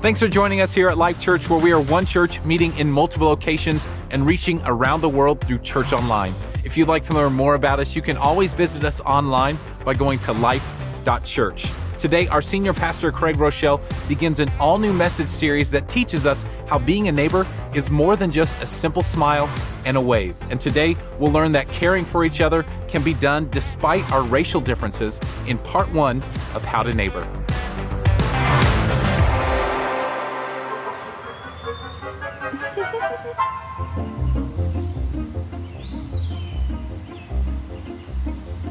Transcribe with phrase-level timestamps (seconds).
[0.00, 2.90] Thanks for joining us here at Life Church, where we are one church meeting in
[2.90, 6.32] multiple locations and reaching around the world through Church Online.
[6.64, 9.92] If you'd like to learn more about us, you can always visit us online by
[9.92, 11.66] going to life.church.
[11.98, 13.78] Today, our senior pastor, Craig Groeschel,
[14.08, 18.16] begins an all new message series that teaches us how being a neighbor is more
[18.16, 19.50] than just a simple smile
[19.84, 20.34] and a wave.
[20.50, 24.62] And today, we'll learn that caring for each other can be done despite our racial
[24.62, 26.22] differences in part one
[26.54, 27.28] of How to Neighbor.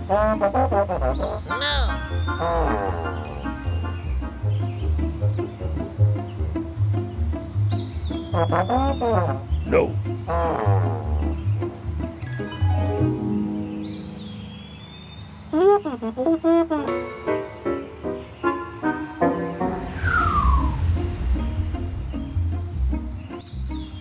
[0.09, 0.49] No.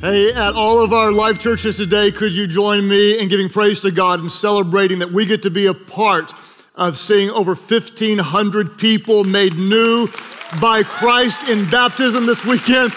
[0.00, 3.80] Hey, at all of our life churches today, could you join me in giving praise
[3.80, 6.32] to God and celebrating that we get to be a part
[6.76, 10.06] of seeing over 1,500 people made new
[10.60, 12.92] by Christ in baptism this weekend?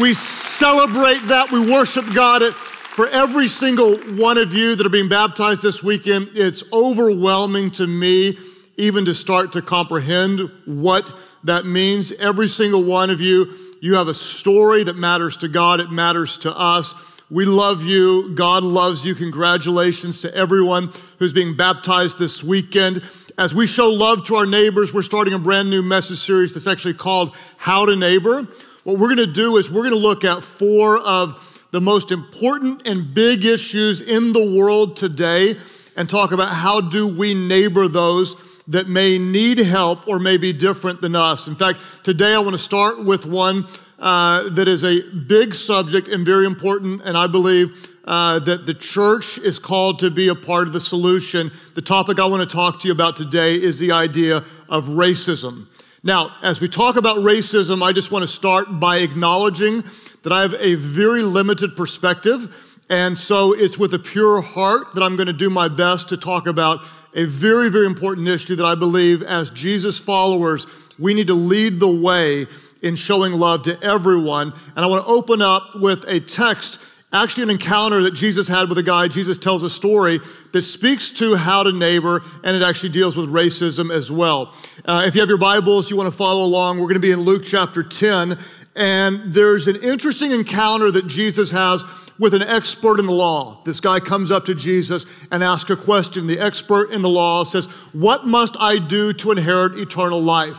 [0.00, 1.52] We celebrate that.
[1.52, 2.52] We worship God.
[2.52, 7.86] For every single one of you that are being baptized this weekend, it's overwhelming to
[7.86, 8.36] me
[8.76, 12.12] even to start to comprehend what that means.
[12.12, 16.36] Every single one of you, you have a story that matters to God, it matters
[16.38, 16.94] to us.
[17.30, 18.34] We love you.
[18.34, 19.14] God loves you.
[19.14, 23.08] Congratulations to everyone who's being baptized this weekend.
[23.38, 26.66] As we show love to our neighbors, we're starting a brand new message series that's
[26.66, 28.48] actually called How to Neighbor.
[28.82, 32.10] What we're going to do is we're going to look at four of the most
[32.10, 35.56] important and big issues in the world today
[35.96, 38.34] and talk about how do we neighbor those
[38.70, 41.48] that may need help or may be different than us.
[41.48, 43.66] In fact, today I want to start with one
[43.98, 48.74] uh, that is a big subject and very important, and I believe uh, that the
[48.74, 51.50] church is called to be a part of the solution.
[51.74, 55.66] The topic I want to talk to you about today is the idea of racism.
[56.02, 59.84] Now, as we talk about racism, I just want to start by acknowledging
[60.22, 62.56] that I have a very limited perspective.
[62.88, 66.16] And so it's with a pure heart that I'm going to do my best to
[66.16, 66.82] talk about
[67.14, 70.66] a very, very important issue that I believe as Jesus followers,
[70.98, 72.46] we need to lead the way
[72.82, 74.52] in showing love to everyone.
[74.76, 76.80] And I want to open up with a text,
[77.12, 79.08] actually, an encounter that Jesus had with a guy.
[79.08, 80.20] Jesus tells a story
[80.52, 84.54] that speaks to how to neighbor, and it actually deals with racism as well.
[84.84, 87.12] Uh, if you have your Bibles, you want to follow along, we're going to be
[87.12, 88.38] in Luke chapter 10.
[88.76, 91.82] And there's an interesting encounter that Jesus has
[92.20, 93.62] with an expert in the law.
[93.64, 96.26] This guy comes up to Jesus and asks a question.
[96.26, 100.58] The expert in the law says, What must I do to inherit eternal life?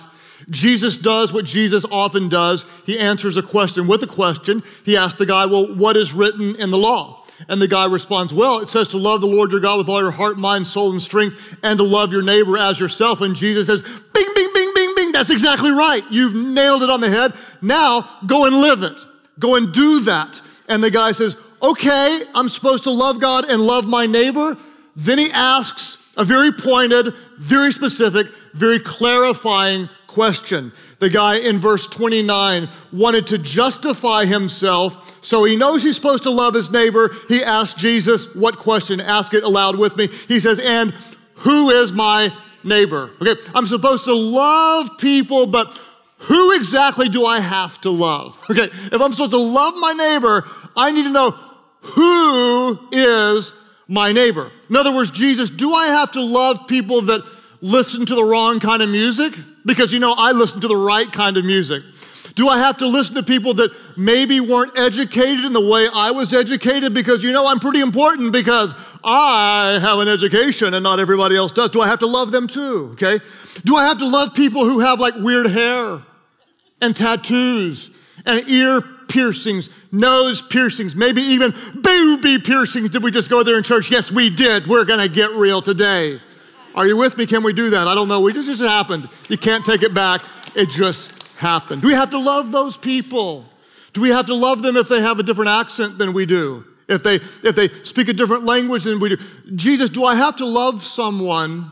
[0.49, 2.66] Jesus does what Jesus often does.
[2.85, 4.63] He answers a question with a question.
[4.83, 7.19] He asks the guy, Well, what is written in the law?
[7.47, 10.01] And the guy responds, Well, it says to love the Lord your God with all
[10.01, 13.22] your heart, mind, soul, and strength, and to love your neighbor as yourself.
[13.22, 15.11] And Jesus says, Bing, bing, bing, bing, bing.
[15.11, 16.03] That's exactly right.
[16.09, 17.33] You've nailed it on the head.
[17.61, 18.97] Now go and live it.
[19.38, 20.41] Go and do that.
[20.67, 24.57] And the guy says, Okay, I'm supposed to love God and love my neighbor.
[24.95, 30.72] Then he asks a very pointed, very specific, very clarifying question.
[30.99, 36.31] The guy in verse 29 wanted to justify himself, so he knows he's supposed to
[36.31, 37.16] love his neighbor.
[37.27, 38.99] He asked Jesus, What question?
[38.99, 40.07] Ask it aloud with me.
[40.28, 40.93] He says, And
[41.35, 42.33] who is my
[42.63, 43.11] neighbor?
[43.22, 45.79] Okay, I'm supposed to love people, but
[46.17, 48.38] who exactly do I have to love?
[48.51, 50.45] Okay, if I'm supposed to love my neighbor,
[50.75, 51.38] I need to know
[51.81, 53.53] who is
[53.87, 54.51] my neighbor.
[54.69, 57.23] In other words, Jesus, do I have to love people that
[57.61, 59.33] listen to the wrong kind of music?
[59.65, 61.83] Because you know, I listen to the right kind of music.
[62.35, 66.11] Do I have to listen to people that maybe weren't educated in the way I
[66.11, 66.93] was educated?
[66.93, 71.51] Because you know, I'm pretty important because I have an education and not everybody else
[71.51, 71.71] does.
[71.71, 72.91] Do I have to love them too?
[72.93, 73.19] Okay.
[73.65, 76.01] Do I have to love people who have like weird hair
[76.81, 77.89] and tattoos
[78.25, 78.81] and ear
[79.11, 82.90] piercings, nose piercings, maybe even booby piercings?
[82.90, 83.91] Did we just go there in church?
[83.91, 84.67] Yes, we did.
[84.67, 86.19] We're going to get real today.
[86.73, 87.25] Are you with me?
[87.25, 87.87] Can we do that?
[87.87, 88.22] I don't know.
[88.22, 89.09] We just, just happened.
[89.28, 90.23] You can't take it back.
[90.55, 91.81] It just happened.
[91.81, 93.46] Do we have to love those people?
[93.91, 96.66] Do we have to love them if they have a different accent than we do?
[96.87, 99.17] If they if they speak a different language than we do?
[99.55, 101.72] Jesus, do I have to love someone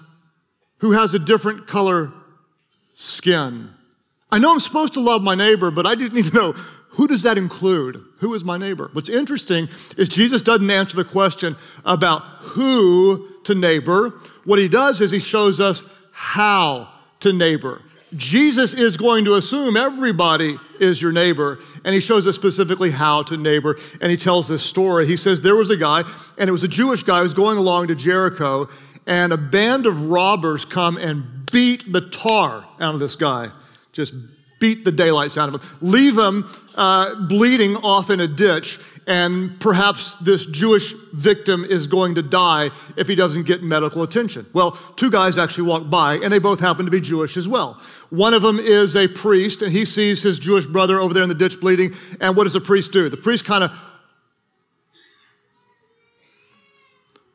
[0.80, 2.12] who has a different color
[2.96, 3.70] skin?
[4.32, 6.56] I know I'm supposed to love my neighbor, but I didn't need to know
[7.00, 8.04] who does that include?
[8.18, 8.90] Who is my neighbor?
[8.92, 11.56] What's interesting is Jesus doesn't answer the question
[11.86, 14.20] about who to neighbor.
[14.44, 15.82] What he does is he shows us
[16.12, 16.90] how
[17.22, 17.82] to neighbor.
[18.18, 21.60] Jesus is going to assume everybody is your neighbor.
[21.86, 23.80] And he shows us specifically how to neighbor.
[24.02, 25.08] And he tells this story.
[25.08, 26.04] He says there was a guy,
[26.38, 28.68] and it was a Jewish guy who was going along to Jericho,
[29.08, 33.52] and a band of robbers come and beat the tar out of this guy.
[33.94, 34.14] Just
[34.60, 38.80] beat the daylights out of him, leave him uh, bleeding off in a ditch
[39.10, 44.46] and perhaps this Jewish victim is going to die if he doesn't get medical attention.
[44.54, 47.82] Well, two guys actually walk by, and they both happen to be Jewish as well.
[48.12, 51.30] One of them is a priest, and he sees his Jewish brother over there in
[51.30, 53.10] the ditch bleeding, and what does the priest do?
[53.10, 53.72] The priest kind of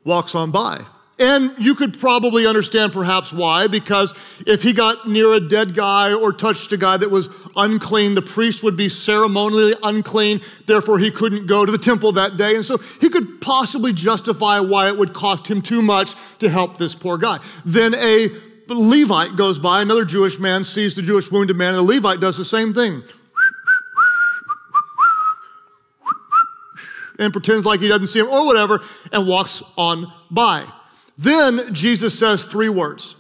[0.05, 0.85] walks on by.
[1.17, 4.15] And you could probably understand perhaps why, because
[4.49, 8.23] if he got near a dead guy or touched a guy that was unclean, the
[8.23, 12.57] priest would be ceremonially unclean, therefore he couldn't go to the temple that day.
[12.57, 16.79] And so he could possibly justify why it would cost him too much to help
[16.79, 17.39] this poor guy.
[17.65, 18.31] Then a
[18.67, 22.37] Levite goes by, another Jewish man sees the Jewish wounded man, and the Levite does
[22.37, 23.05] the same thing.
[27.21, 28.83] And pretends like he doesn't see him or whatever,
[29.13, 30.67] and walks on by.
[31.17, 33.15] Then Jesus says three words.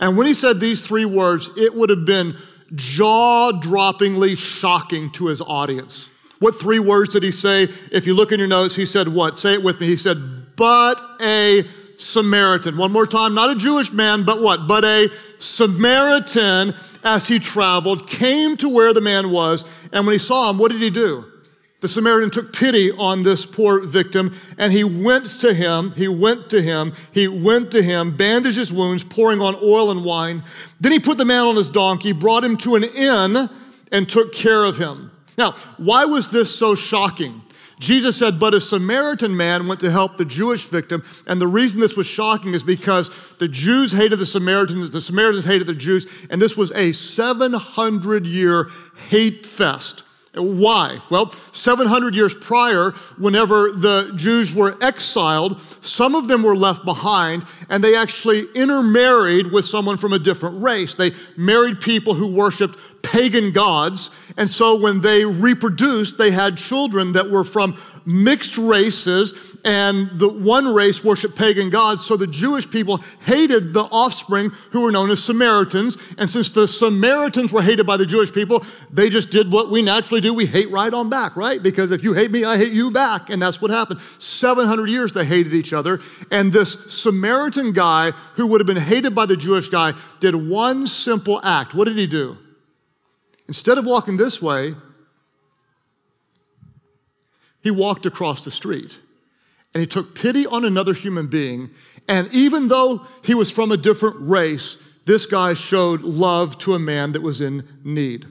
[0.00, 2.36] And when he said these three words, it would have been
[2.74, 6.10] jaw droppingly shocking to his audience.
[6.40, 7.68] What three words did he say?
[7.92, 9.38] If you look in your notes, he said what?
[9.38, 9.86] Say it with me.
[9.86, 10.18] He said,
[10.56, 11.64] but a
[11.98, 12.76] Samaritan.
[12.76, 14.66] One more time, not a Jewish man, but what?
[14.66, 15.08] But a
[15.38, 16.74] Samaritan,
[17.04, 19.64] as he traveled, came to where the man was.
[19.92, 21.24] And when he saw him, what did he do?
[21.84, 26.48] The Samaritan took pity on this poor victim and he went to him, he went
[26.48, 30.42] to him, he went to him, bandaged his wounds, pouring on oil and wine.
[30.80, 33.50] Then he put the man on his donkey, brought him to an inn,
[33.92, 35.10] and took care of him.
[35.36, 37.42] Now, why was this so shocking?
[37.80, 41.04] Jesus said, But a Samaritan man went to help the Jewish victim.
[41.26, 45.44] And the reason this was shocking is because the Jews hated the Samaritans, the Samaritans
[45.44, 48.70] hated the Jews, and this was a 700 year
[49.10, 50.04] hate fest.
[50.34, 51.00] Why?
[51.10, 57.44] Well, 700 years prior, whenever the Jews were exiled, some of them were left behind
[57.68, 60.96] and they actually intermarried with someone from a different race.
[60.96, 64.10] They married people who worshiped pagan gods.
[64.36, 69.32] And so when they reproduced, they had children that were from mixed races
[69.64, 72.04] and the one race worshiped pagan gods.
[72.04, 75.96] So the Jewish people hated the offspring who were known as Samaritans.
[76.18, 79.80] And since the Samaritans were hated by the Jewish people, they just did what we
[79.80, 80.34] naturally do.
[80.34, 81.62] We hate right on back, right?
[81.62, 83.30] Because if you hate me, I hate you back.
[83.30, 84.00] And that's what happened.
[84.18, 86.00] 700 years they hated each other.
[86.30, 90.86] And this Samaritan guy who would have been hated by the Jewish guy did one
[90.86, 91.74] simple act.
[91.74, 92.36] What did he do?
[93.48, 94.74] Instead of walking this way,
[97.64, 99.00] he walked across the street
[99.72, 101.70] and he took pity on another human being.
[102.06, 104.76] And even though he was from a different race,
[105.06, 108.26] this guy showed love to a man that was in need.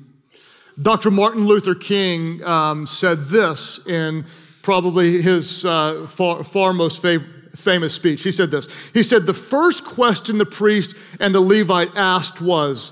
[0.81, 1.09] Dr.
[1.11, 4.25] Martin Luther King um, said this in
[4.61, 8.21] probably his uh, far, far, most fav- famous speech.
[8.23, 12.91] He said this He said, The first question the priest and the Levite asked was,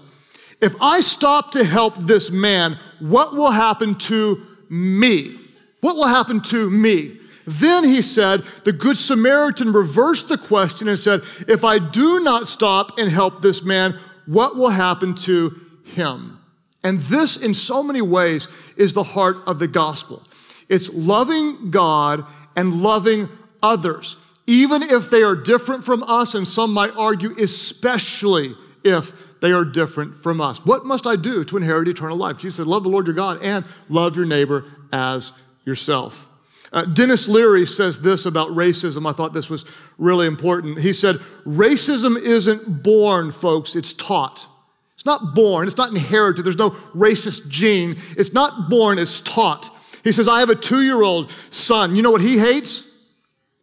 [0.59, 5.40] If I stop to help this man, what will happen to me?
[5.81, 7.17] What will happen to me?
[7.45, 12.47] Then he said, the Good Samaritan reversed the question and said, If I do not
[12.47, 16.39] stop and help this man, what will happen to him?
[16.83, 18.47] And this, in so many ways,
[18.77, 20.23] is the heart of the gospel.
[20.69, 22.25] It's loving God
[22.55, 23.29] and loving
[23.61, 24.17] others,
[24.47, 29.65] even if they are different from us, and some might argue, especially if they are
[29.65, 30.65] different from us.
[30.65, 32.37] What must I do to inherit eternal life?
[32.37, 35.33] Jesus said, Love the Lord your God and love your neighbor as
[35.65, 36.29] yourself.
[36.73, 39.07] Uh, Denis Leary says this about racism.
[39.07, 39.65] I thought this was
[39.97, 40.79] really important.
[40.79, 44.47] He said, Racism isn't born, folks, it's taught.
[44.93, 46.43] It's not born, it's not inherited.
[46.43, 47.97] There's no racist gene.
[48.17, 49.75] It's not born, it's taught.
[50.03, 51.95] He says, I have a two year old son.
[51.95, 52.89] You know what he hates?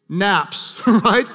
[0.09, 1.27] Naps, right?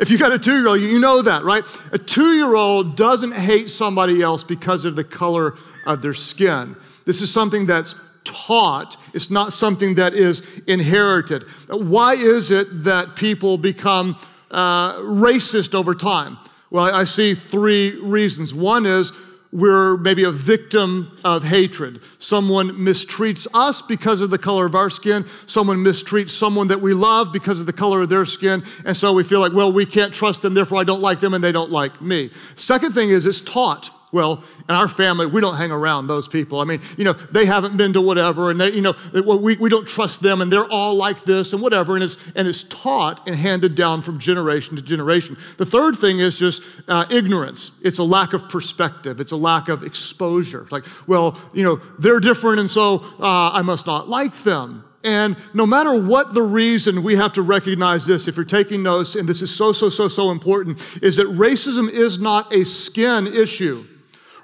[0.00, 1.62] If you got a two year old, you know that, right?
[1.92, 6.74] A two year old doesn't hate somebody else because of the color of their skin.
[7.04, 8.96] This is something that's taught.
[9.14, 11.44] It's not something that is inherited.
[11.68, 14.16] Why is it that people become
[14.50, 16.38] uh, racist over time?
[16.70, 18.54] Well, I see three reasons.
[18.54, 19.12] One is
[19.52, 22.00] we're maybe a victim of hatred.
[22.20, 25.24] Someone mistreats us because of the color of our skin.
[25.46, 28.62] Someone mistreats someone that we love because of the color of their skin.
[28.84, 31.34] And so we feel like, well, we can't trust them, therefore I don't like them
[31.34, 32.30] and they don't like me.
[32.54, 33.90] Second thing is it's taught.
[34.12, 36.58] Well, in our family, we don't hang around those people.
[36.58, 39.70] I mean, you know, they haven't been to whatever, and they, you know, we, we
[39.70, 43.26] don't trust them, and they're all like this and whatever, and it's, and it's taught
[43.28, 45.36] and handed down from generation to generation.
[45.58, 47.72] The third thing is just uh, ignorance.
[47.82, 49.20] It's a lack of perspective.
[49.20, 50.66] It's a lack of exposure.
[50.70, 54.84] Like, well, you know, they're different, and so uh, I must not like them.
[55.04, 58.28] And no matter what the reason, we have to recognize this.
[58.28, 61.88] If you're taking notes, and this is so, so, so, so important, is that racism
[61.88, 63.84] is not a skin issue.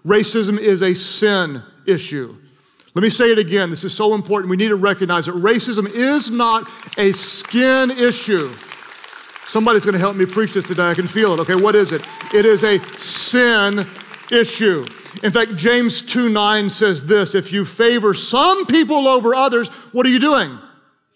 [0.06, 2.36] Racism is a sin issue.
[2.94, 3.70] Let me say it again.
[3.70, 4.48] This is so important.
[4.48, 8.54] We need to recognize that racism is not a skin issue.
[9.44, 10.86] Somebody's going to help me preach this today.
[10.86, 11.40] I can feel it.
[11.40, 12.06] Okay, what is it?
[12.32, 13.84] It is a sin
[14.30, 14.86] issue.
[15.22, 20.06] In fact, James 2 9 says this if you favor some people over others, what
[20.06, 20.56] are you doing?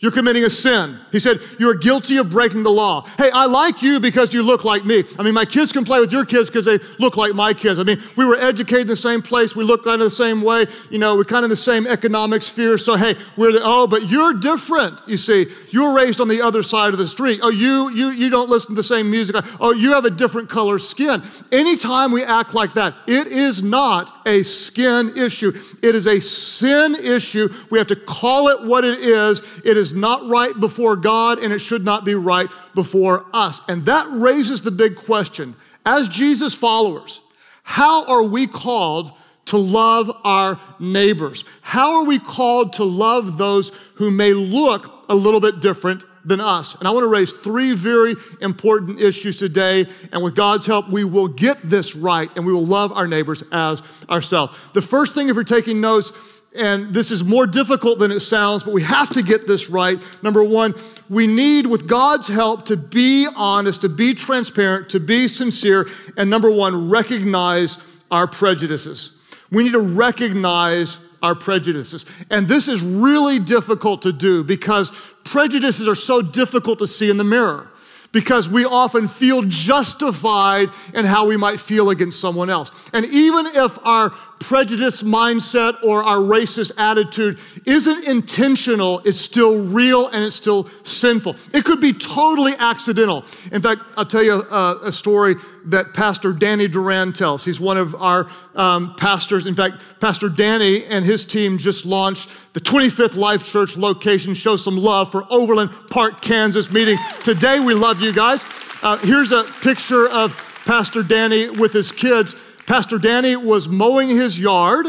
[0.00, 0.99] You're committing a sin.
[1.12, 3.02] He said, You're guilty of breaking the law.
[3.19, 5.04] Hey, I like you because you look like me.
[5.19, 7.78] I mean, my kids can play with your kids because they look like my kids.
[7.78, 9.54] I mean, we were educated in the same place.
[9.54, 10.64] We look kind of the same way.
[10.88, 12.78] You know, we're kind of in the same economic sphere.
[12.78, 15.02] So, hey, we're the, oh, but you're different.
[15.07, 17.40] You see, you're raised on the other side of the street.
[17.42, 19.37] Oh, you, you, you don't listen to the same music.
[19.61, 21.23] Oh, you have a different color skin.
[21.52, 25.52] Anytime we act like that, it is not a skin issue.
[25.83, 27.52] It is a sin issue.
[27.69, 29.42] We have to call it what it is.
[29.62, 33.61] It is is not right before God and it should not be right before us.
[33.68, 37.20] And that raises the big question as Jesus followers,
[37.62, 39.12] how are we called
[39.47, 41.44] to love our neighbors?
[41.62, 46.40] How are we called to love those who may look a little bit different than
[46.40, 46.75] us?
[46.76, 49.87] And I want to raise three very important issues today.
[50.12, 53.42] And with God's help, we will get this right and we will love our neighbors
[53.50, 54.59] as ourselves.
[54.75, 56.12] The first thing, if you're taking notes,
[56.59, 60.00] and this is more difficult than it sounds, but we have to get this right.
[60.23, 60.75] Number one,
[61.09, 66.28] we need, with God's help, to be honest, to be transparent, to be sincere, and
[66.28, 67.78] number one, recognize
[68.11, 69.12] our prejudices.
[69.52, 72.07] We need to recognize our prejudices.
[72.30, 74.92] And this is really difficult to do because
[75.25, 77.69] prejudices are so difficult to see in the mirror
[78.12, 82.71] because we often feel justified in how we might feel against someone else.
[82.92, 90.09] And even if our prejudice mindset or our racist attitude isn't intentional, it's still real
[90.09, 91.37] and it's still sinful.
[91.52, 93.25] It could be totally accidental.
[93.52, 97.44] In fact, I'll tell you a, a story that Pastor Danny Duran tells.
[97.44, 99.47] He's one of our um, pastors.
[99.47, 104.35] In fact, Pastor Danny and his team just launched the 25th Life Church location.
[104.35, 107.61] Show some love for Overland Park, Kansas meeting today.
[107.61, 108.42] We love you guys.
[108.82, 112.35] Uh, here's a picture of Pastor Danny with his kids.
[112.71, 114.87] Pastor Danny was mowing his yard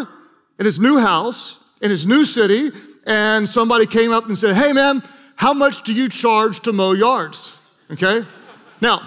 [0.60, 2.70] in his new house, in his new city,
[3.08, 5.02] and somebody came up and said, Hey, man,
[5.36, 7.58] how much do you charge to mow yards?
[7.90, 8.24] Okay?
[8.82, 9.02] Now,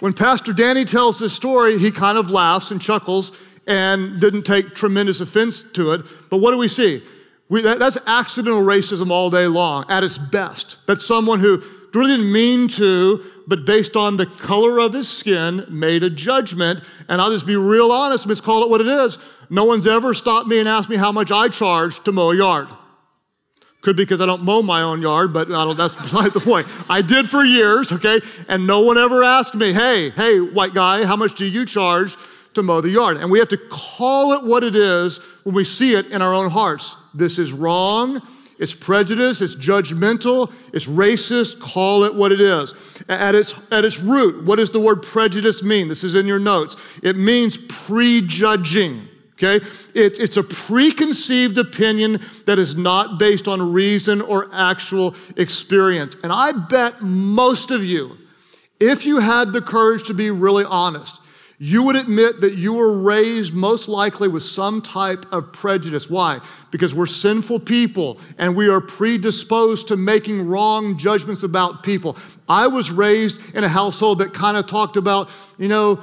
[0.00, 3.32] when Pastor Danny tells this story, he kind of laughs and chuckles
[3.66, 6.02] and didn't take tremendous offense to it.
[6.28, 7.02] But what do we see?
[7.48, 10.86] We, that, that's accidental racism all day long at its best.
[10.86, 11.62] That's someone who
[11.94, 16.80] really didn't mean to, but based on the color of his skin, made a judgment.
[17.08, 19.18] And I'll just be real honest, let's call it what it is.
[19.50, 22.36] No one's ever stopped me and asked me how much I charge to mow a
[22.36, 22.68] yard.
[23.80, 26.66] Could be because I don't mow my own yard, but that's besides the point.
[26.90, 28.20] I did for years, okay?
[28.48, 32.16] And no one ever asked me, hey, hey, white guy, how much do you charge
[32.54, 33.18] to mow the yard?
[33.18, 36.34] And we have to call it what it is when we see it in our
[36.34, 36.96] own hearts.
[37.14, 38.20] This is wrong.
[38.58, 42.74] It's prejudice, it's judgmental, it's racist, call it what it is.
[43.08, 45.88] At its, at its root, what does the word prejudice mean?
[45.88, 46.76] This is in your notes.
[47.02, 49.08] It means prejudging.
[49.34, 49.64] Okay?
[49.94, 56.16] It's, it's a preconceived opinion that is not based on reason or actual experience.
[56.24, 58.16] And I bet most of you,
[58.80, 61.17] if you had the courage to be really honest,
[61.60, 66.08] you would admit that you were raised most likely with some type of prejudice.
[66.08, 66.40] Why?
[66.70, 72.16] Because we're sinful people and we are predisposed to making wrong judgments about people.
[72.48, 76.00] I was raised in a household that kind of talked about, you know,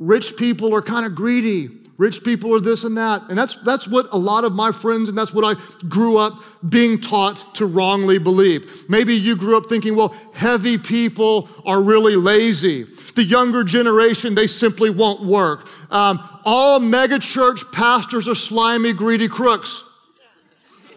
[0.00, 1.68] rich people are kind of greedy.
[1.98, 3.28] Rich people are this and that.
[3.28, 6.42] And that's, that's what a lot of my friends, and that's what I grew up
[6.66, 8.88] being taught to wrongly believe.
[8.88, 12.84] Maybe you grew up thinking, well, heavy people are really lazy.
[13.16, 15.68] The younger generation, they simply won't work.
[15.92, 19.84] Um, all megachurch pastors are slimy, greedy crooks.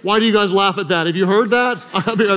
[0.03, 1.07] Why do you guys laugh at that?
[1.07, 1.81] Have you heard that?
[1.93, 2.29] I mean,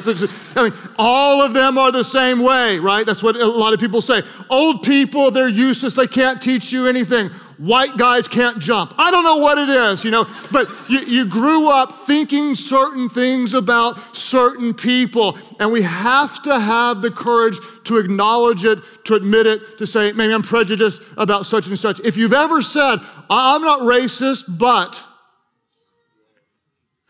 [0.54, 3.04] I mean, all of them are the same way, right?
[3.04, 4.22] That's what a lot of people say.
[4.48, 5.96] Old people, they're useless.
[5.96, 7.28] They can't teach you anything.
[7.58, 8.94] white guys can't jump.
[8.96, 13.08] I don't know what it is, you know, but you, you grew up thinking certain
[13.08, 15.36] things about certain people.
[15.58, 20.12] And we have to have the courage to acknowledge it, to admit it, to say,
[20.12, 21.98] maybe I'm prejudiced about such and such.
[22.00, 25.02] If you've ever said, I'm not racist, but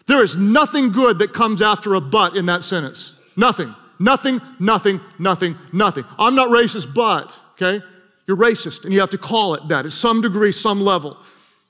[0.06, 3.14] there is nothing good that comes after a but in that sentence.
[3.36, 3.74] Nothing.
[3.98, 6.04] Nothing, nothing, nothing, nothing.
[6.18, 7.84] I'm not racist, but, okay?
[8.26, 11.16] You're racist, and you have to call it that at some degree, some level.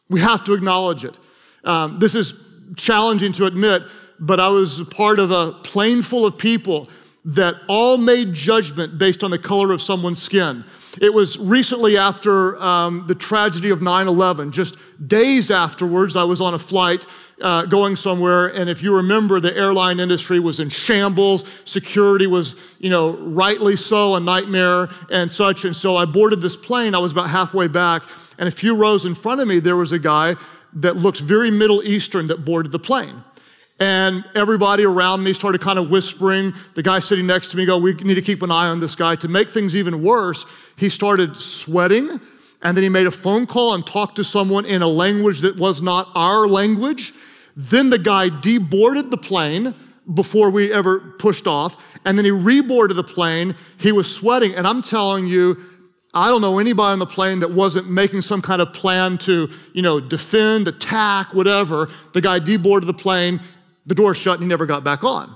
[0.09, 1.16] We have to acknowledge it.
[1.64, 2.43] Um, this is
[2.76, 3.83] challenging to admit,
[4.19, 6.88] but I was part of a plane full of people
[7.26, 10.64] that all made judgment based on the color of someone's skin.
[11.00, 14.76] It was recently after um, the tragedy of 9 11, just
[15.07, 17.05] days afterwards, I was on a flight
[17.40, 18.47] uh, going somewhere.
[18.49, 21.45] And if you remember, the airline industry was in shambles.
[21.64, 25.64] Security was, you know, rightly so, a nightmare and such.
[25.64, 26.95] And so I boarded this plane.
[26.95, 28.02] I was about halfway back.
[28.38, 30.35] And a few rows in front of me, there was a guy
[30.75, 33.23] that looked very Middle Eastern that boarded the plane.
[33.78, 36.55] And everybody around me started kind of whispering.
[36.75, 38.95] The guy sitting next to me go, we need to keep an eye on this
[38.95, 39.16] guy.
[39.16, 42.21] To make things even worse, he started sweating.
[42.62, 45.57] And then he made a phone call and talked to someone in a language that
[45.57, 47.12] was not our language.
[47.57, 49.75] Then the guy deboarded the plane
[50.13, 51.83] before we ever pushed off.
[52.05, 53.57] And then he reboarded the plane.
[53.79, 54.55] He was sweating.
[54.55, 55.57] And I'm telling you,
[56.15, 59.51] I don't know anybody on the plane that wasn't making some kind of plan to,
[59.73, 61.91] you know, defend, attack, whatever.
[62.15, 63.41] The guy deboarded the plane,
[63.87, 65.35] the door shut, and he never got back on.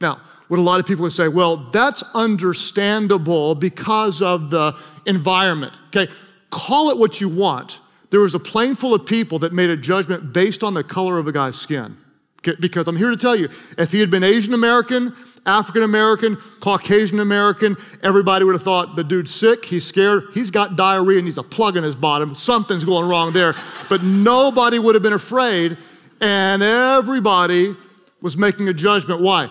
[0.00, 5.78] Now, what a lot of people would say, well, that's understandable because of the environment.
[5.88, 6.12] Okay,
[6.50, 7.79] call it what you want
[8.10, 11.18] there was a plane full of people that made a judgment based on the color
[11.18, 11.96] of a guy's skin.
[12.42, 15.14] Because I'm here to tell you, if he had been Asian American,
[15.44, 20.74] African American, Caucasian American, everybody would have thought the dude's sick, he's scared, he's got
[20.74, 23.54] diarrhea and he's a plug in his bottom, something's going wrong there.
[23.90, 25.76] But nobody would have been afraid,
[26.20, 27.76] and everybody
[28.22, 29.20] was making a judgment.
[29.20, 29.50] Why?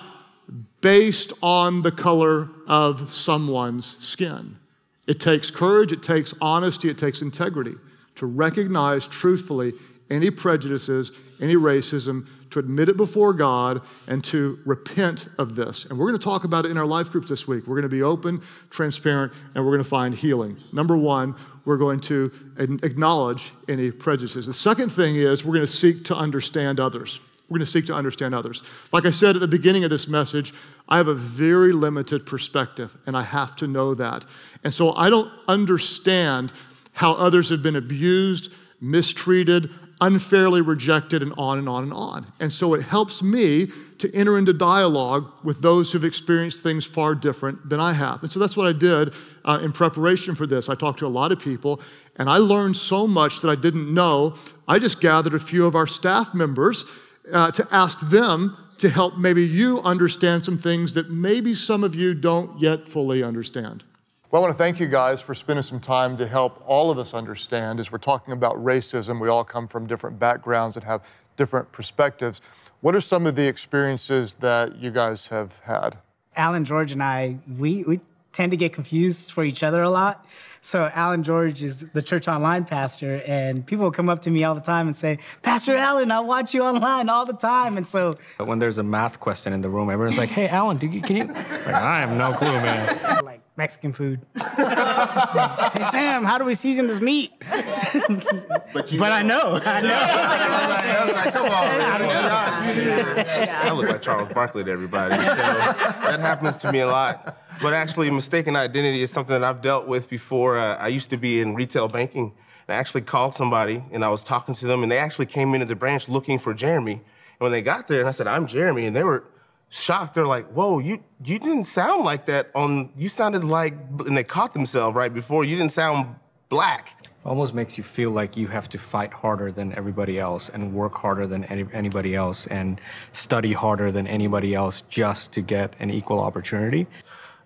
[0.82, 4.58] Based on the color of someone's skin.
[5.06, 7.76] It takes courage, it takes honesty, it takes integrity
[8.20, 9.74] to recognize truthfully
[10.10, 11.12] any prejudices,
[11.42, 15.86] any racism, to admit it before God, and to repent of this.
[15.86, 17.66] And we're going to talk about it in our life groups this week.
[17.68, 20.58] We're going to be open, transparent, and we're going to find healing.
[20.74, 24.48] Number one, we're going to acknowledge any prejudices.
[24.48, 27.22] The second thing is we're going to seek to understand others.
[27.48, 28.64] We're going to seek to understand others.
[28.92, 30.54] Like I said at the beginning of this message,
[30.88, 34.26] I have a very limited perspective, and I have to know that.
[34.64, 36.52] And so I don't understand
[37.00, 39.70] how others have been abused, mistreated,
[40.02, 42.26] unfairly rejected, and on and on and on.
[42.42, 47.16] And so it helps me to enter into dialogue with those who've experienced things far
[47.16, 48.22] different than I have.
[48.22, 49.14] And so that's what I did
[49.46, 50.68] uh, in preparation for this.
[50.68, 51.80] I talked to a lot of people,
[52.18, 54.36] and I learned so much that I didn't know.
[54.68, 56.84] I just gathered a few of our staff members
[57.32, 61.96] uh, to ask them to help maybe you understand some things that maybe some of
[61.96, 63.86] you don't yet fully understand.
[64.32, 67.00] Well, I want to thank you guys for spending some time to help all of
[67.00, 69.20] us understand as we're talking about racism.
[69.20, 71.02] We all come from different backgrounds and have
[71.36, 72.40] different perspectives.
[72.82, 75.98] What are some of the experiences that you guys have had?
[76.36, 80.24] Alan George and I, we, we tend to get confused for each other a lot.
[80.62, 84.44] So Alan George is the church online pastor, and people will come up to me
[84.44, 87.78] all the time and say, Pastor Alan, I watch you online all the time.
[87.78, 91.02] And so when there's a math question in the room, everyone's like, Hey, Alan, you,
[91.02, 91.26] can you?
[91.26, 93.20] Like, I have no clue, man.
[93.30, 94.22] Like Mexican food.
[94.58, 97.34] hey Sam, how do we season this meat?
[97.42, 99.90] but, but I know, I know.
[99.92, 103.50] I was like, come on, man.
[103.50, 107.38] I look like Charles Barkley to everybody, so that happens to me a lot.
[107.62, 110.49] But actually, mistaken identity is something that I've dealt with before.
[110.58, 112.34] Uh, I used to be in retail banking.
[112.68, 115.66] I actually called somebody and I was talking to them, and they actually came into
[115.66, 116.94] the branch looking for Jeremy.
[116.94, 117.02] And
[117.40, 119.24] when they got there, and I said, "I'm Jeremy," and they were
[119.70, 120.14] shocked.
[120.14, 122.92] They're like, "Whoa, you you didn't sound like that on.
[122.96, 123.74] You sounded like,"
[124.06, 125.44] and they caught themselves right before.
[125.44, 126.16] You didn't sound
[126.50, 126.96] black.
[127.26, 130.96] Almost makes you feel like you have to fight harder than everybody else and work
[130.96, 132.80] harder than any, anybody else and
[133.12, 136.88] study harder than anybody else just to get an equal opportunity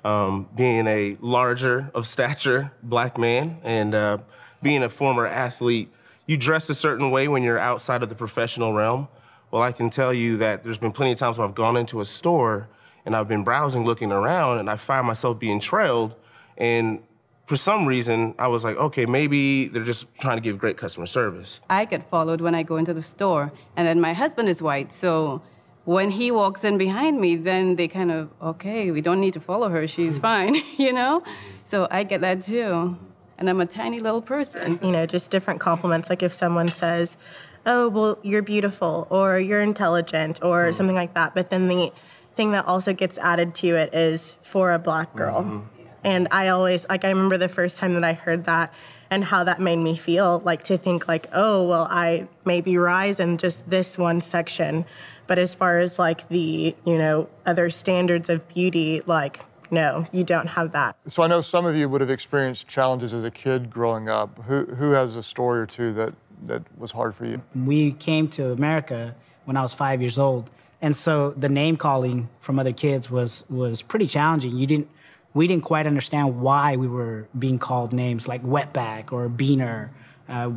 [0.04, 4.18] um, being a larger of stature black man and uh,
[4.62, 5.92] being a former athlete,
[6.28, 9.08] you dress a certain way when you're outside of the professional realm.
[9.52, 12.02] Well, I can tell you that there's been plenty of times when I've gone into
[12.02, 12.68] a store
[13.06, 16.16] and I've been browsing, looking around, and I find myself being trailed.
[16.58, 17.04] And
[17.46, 21.06] for some reason, I was like, okay, maybe they're just trying to give great customer
[21.06, 21.60] service.
[21.70, 24.92] I get followed when I go into the store, and then my husband is white,
[24.94, 25.42] so
[25.86, 29.40] when he walks in behind me, then they kind of, okay, we don't need to
[29.40, 29.88] follow her.
[29.88, 31.24] She's fine, you know?
[31.64, 32.98] So I get that too.
[33.38, 34.80] and I'm a tiny little person.
[34.82, 36.10] You know, just different compliments.
[36.10, 37.18] Like if someone says,
[37.66, 40.76] "Oh, well, you're beautiful," or "You're intelligent," or mm.
[40.76, 41.34] something like that.
[41.34, 41.92] But then the
[42.36, 45.44] thing that also gets added to it is for a black girl.
[45.44, 45.68] Mm-hmm.
[46.06, 48.74] And I always like I remember the first time that I heard that
[49.10, 53.20] and how that made me feel like to think like, oh, well, I maybe rise
[53.20, 54.86] in just this one section,
[55.28, 60.24] but as far as like the, you know, other standards of beauty, like no, you
[60.24, 60.96] don't have that.
[61.08, 64.44] So I know some of you would have experienced challenges as a kid growing up.
[64.44, 66.14] Who who has a story or two that
[66.46, 67.42] that was hard for you?
[67.56, 70.52] We came to America when I was 5 years old.
[70.82, 74.56] And so the name calling from other kids was was pretty challenging.
[74.58, 74.90] You didn't
[75.34, 79.90] we didn't quite understand why we were being called names like wetback or beaner.
[80.30, 80.52] Uh,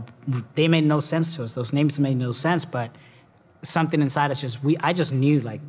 [0.55, 1.55] they made no sense to us.
[1.55, 2.90] Those names made no sense, but
[3.62, 5.60] something inside us just we I just knew like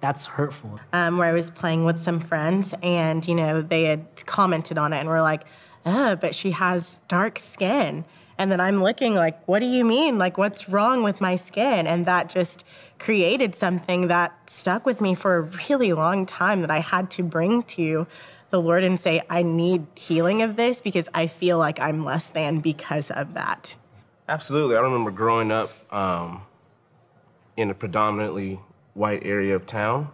[0.00, 0.78] that's hurtful.
[0.92, 4.92] Um, where I was playing with some friends, and you know they had commented on
[4.92, 5.44] it, and were like,
[5.84, 8.04] "Oh, but she has dark skin."
[8.38, 10.18] And then I'm looking like, "What do you mean?
[10.18, 12.64] Like, what's wrong with my skin?" And that just
[12.98, 17.22] created something that stuck with me for a really long time that I had to
[17.22, 18.06] bring to
[18.50, 22.30] the Lord and say, I need healing of this because I feel like I'm less
[22.30, 23.76] than because of that.
[24.28, 24.76] Absolutely.
[24.76, 26.42] I remember growing up um,
[27.56, 28.60] in a predominantly
[28.94, 30.10] white area of town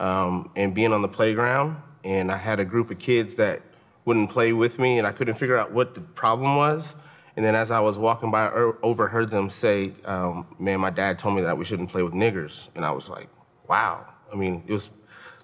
[0.00, 1.76] um, and being on the playground.
[2.04, 3.62] And I had a group of kids that
[4.04, 6.96] wouldn't play with me, and I couldn't figure out what the problem was.
[7.36, 11.18] And then as I was walking by, I overheard them say, um, Man, my dad
[11.18, 12.68] told me that we shouldn't play with niggers.
[12.74, 13.28] And I was like,
[13.68, 14.06] Wow.
[14.32, 14.90] I mean, it was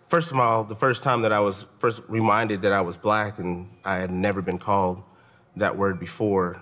[0.03, 3.39] first of all, the first time that I was first reminded that I was black
[3.39, 5.03] and I had never been called
[5.57, 6.61] that word before.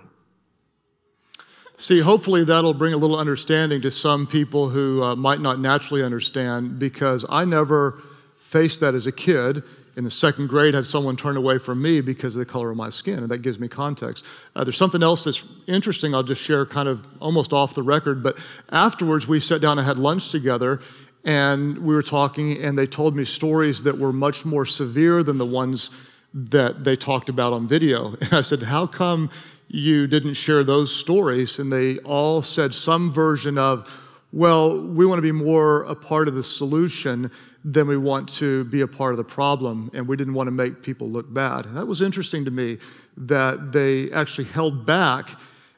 [1.79, 6.03] See, hopefully that'll bring a little understanding to some people who uh, might not naturally
[6.03, 8.03] understand because I never
[8.35, 9.63] faced that as a kid.
[9.95, 12.77] In the second grade, had someone turn away from me because of the color of
[12.77, 14.25] my skin, and that gives me context.
[14.55, 16.15] Uh, there's something else that's interesting.
[16.15, 18.23] I'll just share, kind of almost off the record.
[18.23, 18.39] But
[18.71, 20.81] afterwards, we sat down and had lunch together,
[21.25, 25.39] and we were talking, and they told me stories that were much more severe than
[25.39, 25.91] the ones
[26.35, 28.17] that they talked about on video.
[28.21, 29.31] And I said, How come
[29.69, 31.59] you didn't share those stories?
[31.59, 33.91] And they all said some version of,
[34.33, 37.31] Well, we want to be more a part of the solution
[37.65, 40.53] than we want to be a part of the problem, and we didn't want to
[40.53, 41.67] make people look bad.
[41.67, 42.79] And that was interesting to me
[43.17, 45.31] that they actually held back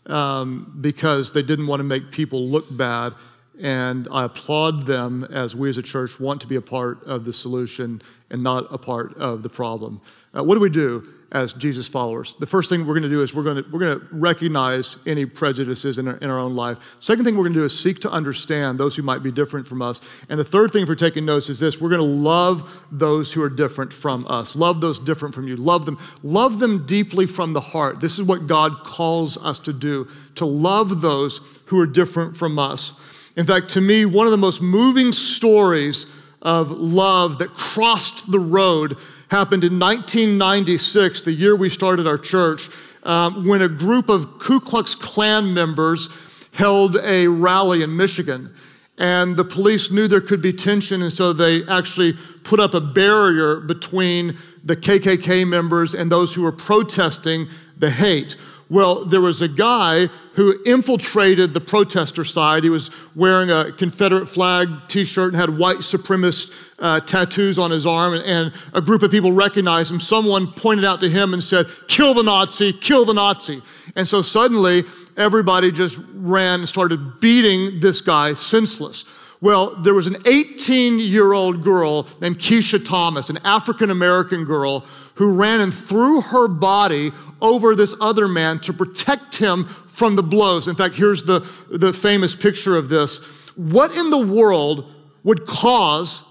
[0.07, 3.15] um, because they didn't want to make people look bad
[3.61, 7.25] and I applaud them as we as a church want to be a part of
[7.25, 10.01] the solution and not a part of the problem.
[10.37, 12.37] Uh, what do we do as Jesus followers?
[12.37, 14.97] The first thing we're going to do is we're going to, we're going to recognize
[15.07, 16.79] any prejudices in our, in our own life.
[16.99, 19.67] Second thing we're going to do is seek to understand those who might be different
[19.67, 20.01] from us.
[20.29, 23.43] And the third thing, for taking notes, is this we're going to love those who
[23.43, 24.57] are different from us.
[24.57, 25.57] Love those different from you.
[25.57, 25.99] Love them.
[26.23, 28.01] Love them deeply from the heart.
[28.01, 32.59] This is what God calls us to do to love those who are different from
[32.59, 32.93] us.
[33.37, 36.07] In fact, to me, one of the most moving stories
[36.43, 38.97] of love that crossed the road
[39.31, 42.69] happened in 1996, the year we started our church,
[43.03, 46.09] um, when a group of Ku Klux Klan members
[46.53, 48.55] held a rally in Michigan.
[48.99, 52.81] And the police knew there could be tension, and so they actually put up a
[52.81, 57.47] barrier between the KKK members and those who were protesting
[57.79, 58.37] the hate.
[58.71, 62.65] Well, there was a guy who infiltrated the protester side.
[62.65, 67.71] He was wearing a Confederate flag t shirt and had white supremacist uh, tattoos on
[67.71, 68.13] his arm.
[68.15, 70.01] And, and a group of people recognized him.
[70.01, 73.63] Someone pointed out to him and said, Kill the Nazi, kill the Nazi.
[73.97, 74.85] And so suddenly,
[75.17, 79.07] everybody just ran and started beating this guy senseless.
[79.41, 84.85] Well, there was an 18 year old girl named Keisha Thomas, an African American girl,
[85.15, 90.23] who ran and threw her body over this other man to protect him from the
[90.23, 90.69] blows.
[90.69, 93.19] In fact, here's the, the famous picture of this.
[93.57, 94.93] What in the world
[95.25, 96.23] would cause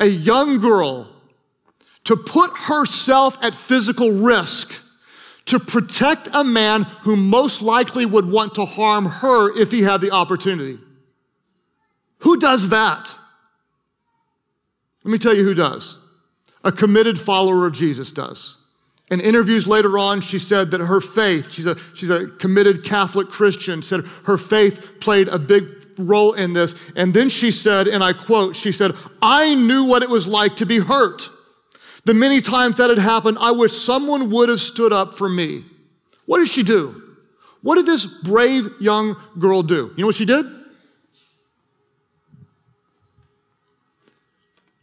[0.00, 1.08] a young girl
[2.04, 4.80] to put herself at physical risk
[5.44, 10.00] to protect a man who most likely would want to harm her if he had
[10.00, 10.78] the opportunity?
[12.18, 13.14] Who does that?
[15.04, 15.98] Let me tell you who does.
[16.64, 18.56] A committed follower of Jesus does.
[19.12, 23.28] In interviews later on, she said that her faith, she's a, she's a committed Catholic
[23.28, 25.66] Christian, said her faith played a big
[25.98, 26.74] role in this.
[26.96, 30.56] And then she said, and I quote, she said, I knew what it was like
[30.56, 31.28] to be hurt.
[32.06, 35.66] The many times that had happened, I wish someone would have stood up for me.
[36.24, 37.02] What did she do?
[37.60, 39.92] What did this brave young girl do?
[39.94, 40.46] You know what she did?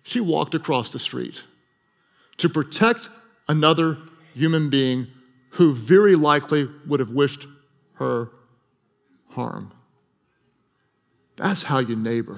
[0.03, 1.41] She walked across the street
[2.37, 3.09] to protect
[3.47, 3.97] another
[4.33, 5.07] human being
[5.51, 7.47] who very likely would have wished
[7.93, 8.29] her
[9.29, 9.71] harm.
[11.35, 12.37] That's how you neighbor.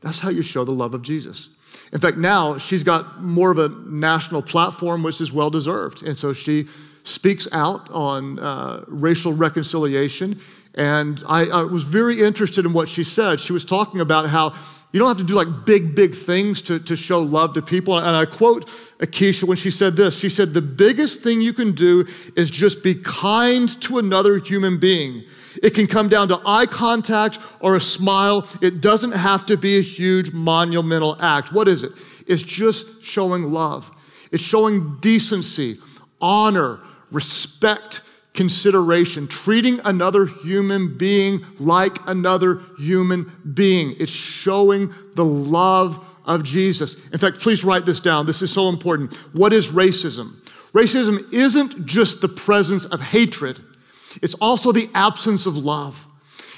[0.00, 1.50] That's how you show the love of Jesus.
[1.92, 6.02] In fact, now she's got more of a national platform, which is well deserved.
[6.02, 6.66] And so she
[7.02, 10.40] speaks out on uh, racial reconciliation.
[10.74, 13.40] And I, I was very interested in what she said.
[13.40, 14.54] She was talking about how
[14.96, 17.98] you don't have to do like big, big things to, to show love to people.
[17.98, 21.72] And I quote Akeisha when she said this She said, The biggest thing you can
[21.72, 25.24] do is just be kind to another human being.
[25.62, 28.48] It can come down to eye contact or a smile.
[28.62, 31.52] It doesn't have to be a huge monumental act.
[31.52, 31.92] What is it?
[32.26, 33.90] It's just showing love,
[34.32, 35.76] it's showing decency,
[36.22, 36.80] honor,
[37.10, 38.00] respect,
[38.36, 43.94] consideration, treating another human being like another human being.
[43.98, 46.96] It's showing the love of Jesus.
[47.12, 48.26] In fact, please write this down.
[48.26, 49.16] This is so important.
[49.32, 50.36] What is racism?
[50.72, 53.60] Racism isn't just the presence of hatred,
[54.22, 56.06] it's also the absence of love.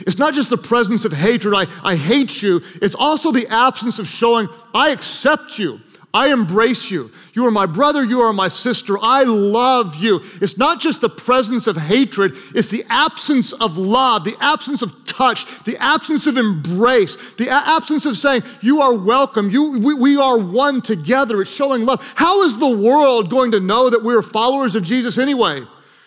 [0.00, 2.62] It's not just the presence of hatred, I, I hate you.
[2.80, 5.80] It's also the absence of showing, I accept you.
[6.12, 7.10] I embrace you.
[7.34, 8.96] You are my brother, you are my sister.
[9.00, 10.20] I love you.
[10.40, 15.04] It's not just the presence of hatred, it's the absence of love, the absence of
[15.04, 19.50] touch, the absence of embrace, the absence of saying, You are welcome.
[19.50, 21.42] You, we, we are one together.
[21.42, 22.00] It's showing love.
[22.14, 25.60] How is the world going to know that we're followers of Jesus anyway?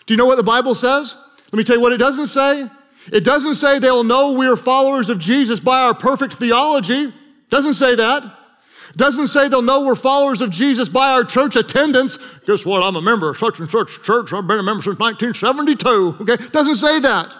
[0.06, 1.14] Do you know what the Bible says?
[1.52, 2.68] Let me tell you what it doesn't say.
[3.12, 7.04] It doesn't say they'll know we're followers of Jesus by our perfect theology.
[7.04, 8.41] It doesn't say that.
[8.96, 12.18] Doesn't say they'll know we're followers of Jesus by our church attendance.
[12.46, 12.82] Guess what?
[12.82, 14.32] I'm a member of such and such church.
[14.32, 16.16] I've been a member since 1972.
[16.20, 16.36] Okay?
[16.50, 17.34] Doesn't say that.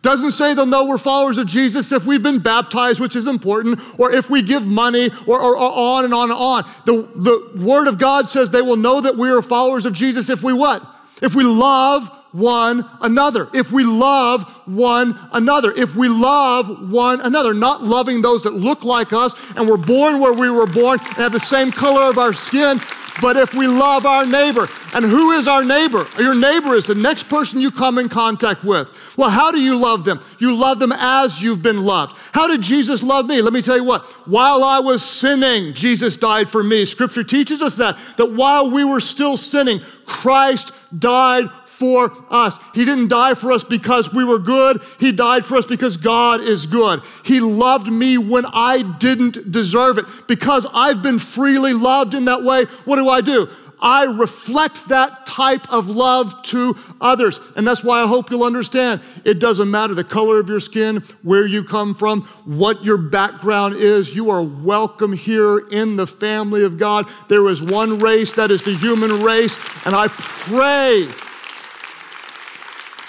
[0.00, 3.80] Doesn't say they'll know we're followers of Jesus if we've been baptized, which is important,
[3.98, 6.70] or if we give money, or, or, or on and on and on.
[6.84, 10.28] The, the Word of God says they will know that we are followers of Jesus
[10.28, 10.84] if we what?
[11.22, 13.48] If we love one another.
[13.54, 15.72] If we love one another.
[15.72, 20.20] If we love one another, not loving those that look like us and were born
[20.20, 22.80] where we were born and have the same color of our skin,
[23.22, 24.68] but if we love our neighbor.
[24.92, 26.08] And who is our neighbor?
[26.18, 28.88] Your neighbor is the next person you come in contact with.
[29.16, 30.20] Well, how do you love them?
[30.40, 32.16] You love them as you've been loved.
[32.32, 33.40] How did Jesus love me?
[33.42, 34.02] Let me tell you what.
[34.26, 36.84] While I was sinning, Jesus died for me.
[36.84, 41.48] Scripture teaches us that, that while we were still sinning, Christ died
[41.84, 42.58] for us.
[42.74, 44.80] He didn't die for us because we were good.
[44.98, 47.02] He died for us because God is good.
[47.24, 50.06] He loved me when I didn't deserve it.
[50.26, 53.48] Because I've been freely loved in that way, what do I do?
[53.80, 57.38] I reflect that type of love to others.
[57.54, 61.04] And that's why I hope you'll understand it doesn't matter the color of your skin,
[61.22, 64.16] where you come from, what your background is.
[64.16, 67.06] You are welcome here in the family of God.
[67.28, 69.54] There is one race, that is the human race.
[69.84, 71.06] And I pray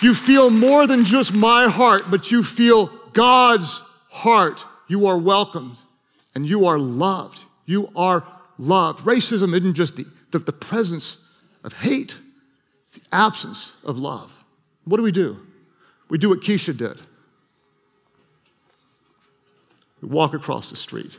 [0.01, 4.65] you feel more than just my heart, but you feel God's heart.
[4.87, 5.77] You are welcomed
[6.35, 7.39] and you are loved.
[7.65, 8.23] You are
[8.57, 9.05] loved.
[9.05, 11.17] Racism isn't just the, the, the presence
[11.63, 12.15] of hate,
[12.83, 14.43] it's the absence of love.
[14.83, 15.39] What do we do?
[16.09, 17.01] We do what Keisha did.
[20.01, 21.17] We walk across the street.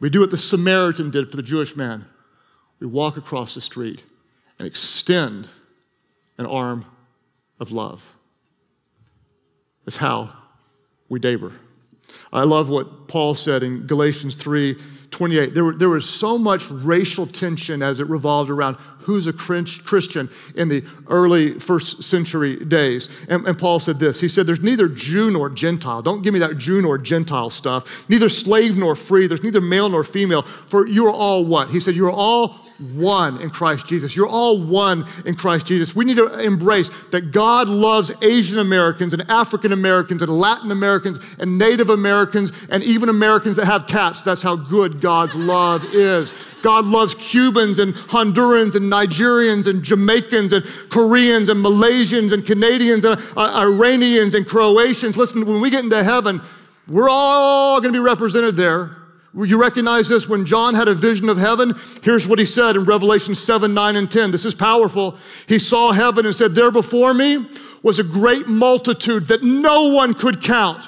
[0.00, 2.04] We do what the Samaritan did for the Jewish man.
[2.80, 4.02] We walk across the street
[4.58, 5.48] and extend
[6.36, 6.84] an arm
[7.60, 8.16] of love.
[9.84, 10.32] That's how
[11.08, 11.52] we neighbor.
[12.32, 14.76] I love what Paul said in Galatians 3
[15.12, 15.52] 28.
[15.52, 20.30] There, were, there was so much racial tension as it revolved around who's a Christian
[20.56, 23.10] in the early first century days.
[23.28, 26.00] And, and Paul said this He said, There's neither Jew nor Gentile.
[26.00, 28.08] Don't give me that Jew nor Gentile stuff.
[28.08, 29.26] Neither slave nor free.
[29.26, 30.42] There's neither male nor female.
[30.42, 31.68] For you are all what?
[31.68, 32.58] He said, You're all
[32.94, 34.16] one in Christ Jesus.
[34.16, 35.94] You're all one in Christ Jesus.
[35.94, 41.18] We need to embrace that God loves Asian Americans and African Americans and Latin Americans
[41.38, 44.22] and Native Americans and even Americans that have cats.
[44.22, 46.34] That's how good God's love is.
[46.62, 53.04] God loves Cubans and Hondurans and Nigerians and Jamaicans and Koreans and Malaysians and Canadians
[53.04, 55.16] and uh, Iranians and Croatians.
[55.16, 56.40] Listen, when we get into heaven,
[56.88, 59.01] we're all going to be represented there.
[59.34, 61.74] You recognize this when John had a vision of heaven?
[62.02, 64.30] Here's what he said in Revelation 7, 9, and 10.
[64.30, 65.16] This is powerful.
[65.48, 67.46] He saw heaven and said, There before me
[67.82, 70.84] was a great multitude that no one could count.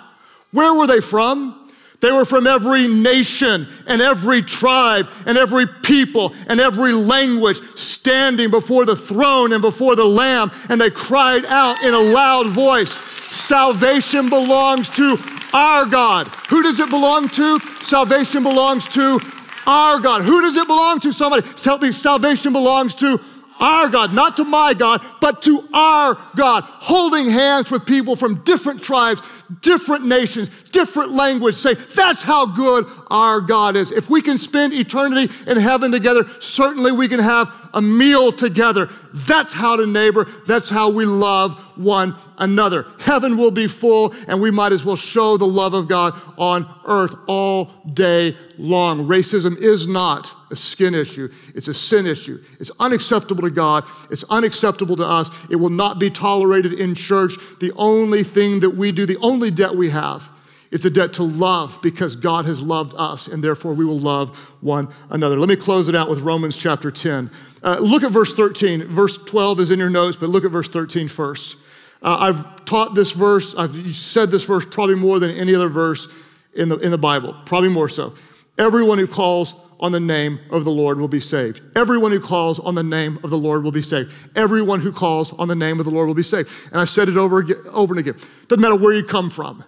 [0.52, 1.60] Where were they from?
[2.00, 8.50] They were from every nation and every tribe and every people and every language standing
[8.50, 10.50] before the throne and before the Lamb.
[10.68, 12.92] And they cried out in a loud voice
[13.34, 15.16] Salvation belongs to
[15.54, 16.28] our God.
[16.48, 17.60] Who does it belong to?
[17.80, 19.20] Salvation belongs to
[19.66, 20.22] our God.
[20.22, 21.12] Who does it belong to?
[21.12, 21.46] Somebody.
[21.62, 21.92] Help me.
[21.92, 23.20] Salvation belongs to
[23.60, 28.42] our God, not to my God, but to our God, holding hands with people from
[28.42, 29.22] different tribes,
[29.60, 31.54] different nations, different language.
[31.54, 33.92] Say, that's how good our God is.
[33.92, 38.88] If we can spend eternity in heaven together, certainly we can have a meal together.
[39.12, 40.26] That's how to neighbor.
[40.46, 42.86] That's how we love one another.
[43.00, 46.66] Heaven will be full, and we might as well show the love of God on
[46.84, 49.06] earth all day long.
[49.06, 52.40] Racism is not a skin issue, it's a sin issue.
[52.60, 55.30] It's unacceptable to God, it's unacceptable to us.
[55.50, 57.34] It will not be tolerated in church.
[57.60, 60.28] The only thing that we do, the only debt we have,
[60.70, 64.36] it's a debt to love because God has loved us, and therefore we will love
[64.60, 65.38] one another.
[65.38, 67.30] Let me close it out with Romans chapter 10.
[67.62, 68.84] Uh, look at verse 13.
[68.88, 71.56] Verse 12 is in your notes, but look at verse 13 first.
[72.02, 76.08] Uh, I've taught this verse, I've said this verse probably more than any other verse
[76.54, 78.12] in the, in the Bible, probably more so.
[78.58, 79.54] Everyone who calls
[79.84, 81.60] on the name of the Lord will be saved.
[81.76, 84.10] Everyone who calls on the name of the Lord will be saved.
[84.34, 86.50] Everyone who calls on the name of the Lord will be saved.
[86.72, 88.16] And I've said it over, over and again.
[88.48, 89.62] Doesn't matter where you come from.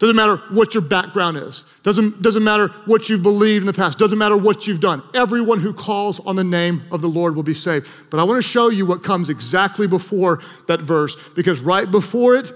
[0.00, 1.62] Doesn't matter what your background is.
[1.84, 3.96] Doesn't, doesn't matter what you've believed in the past.
[3.96, 5.04] Doesn't matter what you've done.
[5.14, 7.86] Everyone who calls on the name of the Lord will be saved.
[8.10, 12.34] But I want to show you what comes exactly before that verse, because right before
[12.34, 12.52] it,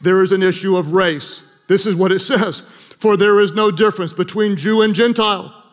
[0.00, 1.42] there is an issue of race.
[1.66, 5.63] This is what it says For there is no difference between Jew and Gentile.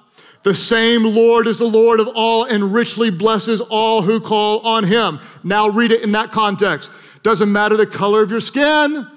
[0.44, 4.84] The same Lord is the Lord of all and richly blesses all who call on
[4.86, 5.20] him.
[5.44, 6.90] Now read it in that context.
[7.22, 9.08] Doesn't matter the color of your skin.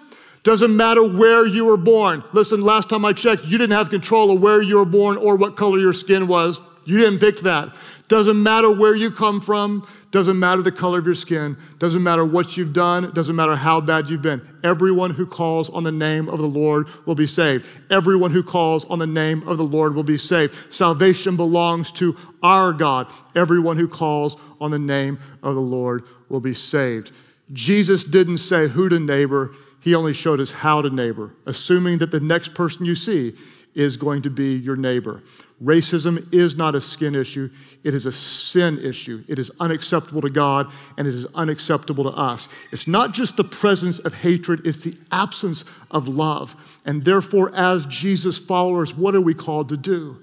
[0.43, 2.23] Doesn't matter where you were born.
[2.35, 5.37] Listen, last time I checked, you didn't have control of where you were born or
[5.37, 6.61] what color your skin was.
[6.85, 7.75] You didn't pick that.
[8.09, 9.87] Doesn't matter where you come from.
[10.11, 11.57] Doesn't matter the color of your skin.
[11.79, 13.11] Doesn't matter what you've done.
[13.13, 14.47] Doesn't matter how bad you've been.
[14.63, 17.69] Everyone who calls on the name of the Lord will be saved.
[17.91, 20.73] Everyone who calls on the name of the Lord will be saved.
[20.73, 23.11] Salvation belongs to our God.
[23.35, 27.11] Everyone who calls on the name of the Lord will be saved.
[27.53, 29.53] Jesus didn't say who to neighbor.
[29.81, 33.35] He only showed us how to neighbor, assuming that the next person you see
[33.75, 35.23] is going to be your neighbor.
[35.63, 37.49] Racism is not a skin issue,
[37.85, 39.25] it is a sin issue.
[39.29, 42.49] It is unacceptable to God and it is unacceptable to us.
[42.73, 46.55] It's not just the presence of hatred, it's the absence of love.
[46.85, 50.17] And therefore, as Jesus followers, what are we called to do?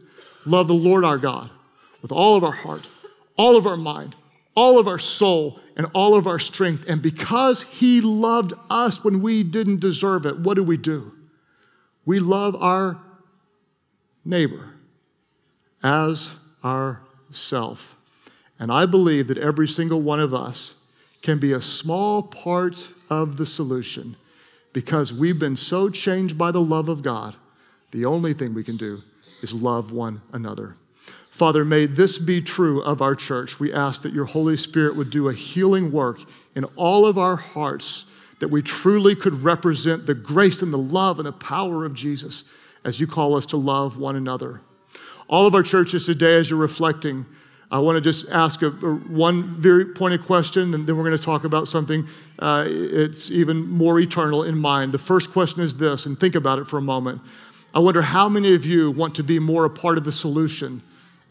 [0.46, 1.50] Love the Lord our God
[2.02, 2.88] with all of our heart,
[3.38, 4.16] all of our mind,
[4.56, 6.86] all of our soul, and all of our strength.
[6.88, 11.12] And because He loved us when we didn't deserve it, what do we do?
[12.06, 13.00] We love our
[14.24, 14.70] neighbor
[15.84, 17.96] as ourself.
[18.60, 20.76] And I believe that every single one of us
[21.22, 24.16] can be a small part of the solution
[24.74, 27.36] because we've been so changed by the love of God.
[27.92, 29.02] The only thing we can do
[29.42, 30.76] is love one another.
[31.30, 33.60] Father, may this be true of our church.
[33.60, 36.20] We ask that your Holy Spirit would do a healing work
[36.56, 38.06] in all of our hearts,
[38.40, 42.44] that we truly could represent the grace and the love and the power of Jesus
[42.84, 44.62] as you call us to love one another.
[45.28, 47.26] All of our churches today, as you're reflecting,
[47.72, 51.18] I want to just ask a, a one very pointed question, and then we're going
[51.18, 52.06] to talk about something
[52.40, 54.94] uh, it's even more eternal in mind.
[54.94, 57.22] The first question is this, and think about it for a moment.
[57.74, 60.82] I wonder how many of you want to be more a part of the solution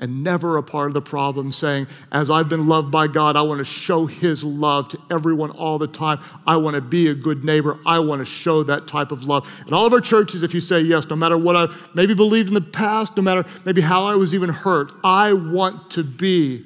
[0.01, 3.43] and never a part of the problem, saying, As I've been loved by God, I
[3.43, 6.19] want to show His love to everyone all the time.
[6.47, 7.79] I want to be a good neighbor.
[7.85, 9.49] I want to show that type of love.
[9.67, 12.49] And all of our churches, if you say yes, no matter what I maybe believed
[12.49, 16.65] in the past, no matter maybe how I was even hurt, I want to be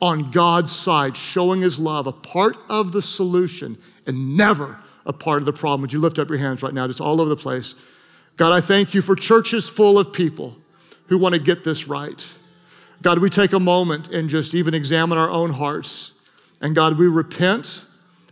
[0.00, 5.42] on God's side, showing His love, a part of the solution and never a part
[5.42, 5.82] of the problem.
[5.82, 7.74] Would you lift up your hands right now, just all over the place?
[8.36, 10.56] God, I thank you for churches full of people
[11.08, 12.26] who want to get this right.
[13.04, 16.14] God, we take a moment and just even examine our own hearts.
[16.62, 17.84] And God, we repent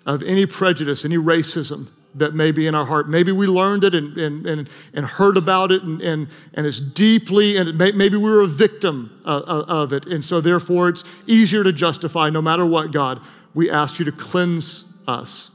[0.06, 3.06] of any prejudice, any racism that may be in our heart.
[3.06, 6.80] Maybe we learned it and, and, and, and heard about it, and, and, and it's
[6.80, 10.06] deeply, and may, maybe we were a victim of, of it.
[10.06, 13.20] And so, therefore, it's easier to justify no matter what, God.
[13.52, 15.50] We ask you to cleanse us.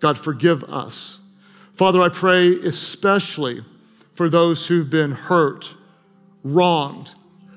[0.00, 1.20] God, forgive us.
[1.74, 3.60] Father, I pray especially
[4.14, 5.72] for those who've been hurt,
[6.42, 7.14] wronged,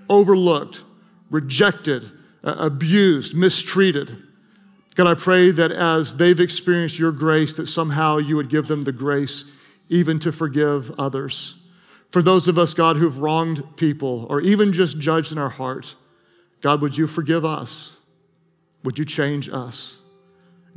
[0.08, 0.84] overlooked,
[1.30, 2.04] rejected,
[2.44, 4.24] uh, abused, mistreated.
[4.96, 8.84] God, I pray that as they've experienced your grace, that somehow you would give them
[8.84, 9.46] the grace
[9.90, 11.56] even to forgive others.
[12.10, 15.96] For those of us, God, who've wronged people or even just judged in our heart,
[16.62, 17.98] God, would you forgive us?
[18.84, 20.00] Would you change us?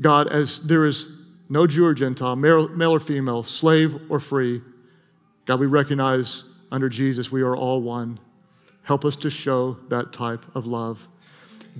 [0.00, 1.10] God, as there is
[1.48, 4.62] no Jew or Gentile, male, male or female, slave or free,
[5.44, 8.18] God, we recognize under Jesus we are all one.
[8.82, 11.08] Help us to show that type of love.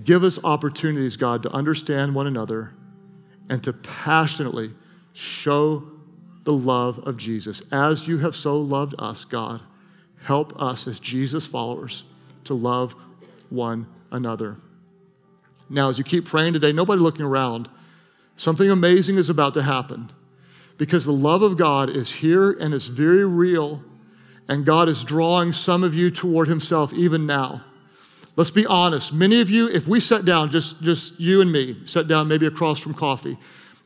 [0.05, 2.73] Give us opportunities, God, to understand one another
[3.49, 4.71] and to passionately
[5.13, 5.85] show
[6.45, 7.63] the love of Jesus.
[7.71, 9.63] As you have so loved us, God,
[10.25, 12.05] help us as Jesus followers
[12.45, 12.95] to love
[13.51, 14.57] one another.
[15.69, 17.69] Now, as you keep praying today, nobody looking around,
[18.37, 20.11] something amazing is about to happen
[20.79, 23.83] because the love of God is here and it's very real,
[24.49, 27.65] and God is drawing some of you toward Himself even now.
[28.37, 29.13] Let's be honest.
[29.13, 32.47] Many of you, if we sat down, just, just you and me, sat down maybe
[32.47, 33.37] across from coffee,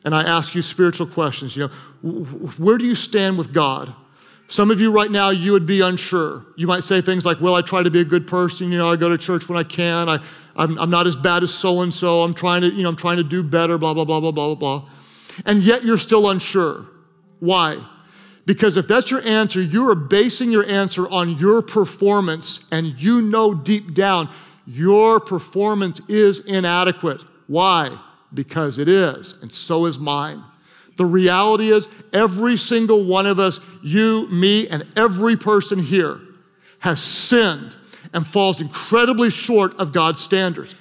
[0.04, 1.68] and I ask you spiritual questions, you
[2.02, 2.18] know,
[2.59, 3.94] where do you stand with God?
[4.48, 6.46] Some of you right now, you would be unsure.
[6.57, 8.70] You might say things like, Well, I try to be a good person.
[8.70, 10.09] You know, I go to church when I can.
[10.09, 10.20] I,
[10.54, 12.22] I'm, I'm not as bad as so and so.
[12.22, 14.54] I'm trying to, you know, I'm trying to do better, blah, blah, blah, blah, blah,
[14.54, 14.88] blah.
[15.44, 16.86] And yet you're still unsure.
[17.40, 17.84] Why?
[18.47, 23.20] Because if that's your answer, you are basing your answer on your performance, and you
[23.20, 24.30] know deep down
[24.66, 27.22] your performance is inadequate.
[27.47, 27.97] Why?
[28.34, 30.42] Because it is, and so is mine.
[30.97, 36.20] The reality is, every single one of us, you, me, and every person here,
[36.80, 37.76] has sinned
[38.12, 40.74] and falls incredibly short of God's standards.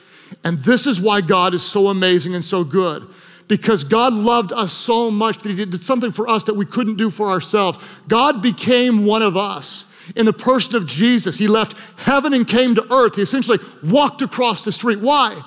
[0.43, 3.07] And this is why God is so amazing and so good.
[3.47, 6.95] Because God loved us so much that He did something for us that we couldn't
[6.95, 7.77] do for ourselves.
[8.07, 9.85] God became one of us
[10.15, 11.37] in the person of Jesus.
[11.37, 13.15] He left heaven and came to earth.
[13.15, 14.99] He essentially walked across the street.
[14.99, 15.41] Why?